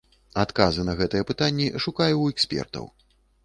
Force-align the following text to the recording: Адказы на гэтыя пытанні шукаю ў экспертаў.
Адказы 0.43 0.85
на 0.87 0.95
гэтыя 1.03 1.27
пытанні 1.33 1.67
шукаю 1.87 2.11
ў 2.17 2.25
экспертаў. 2.37 2.93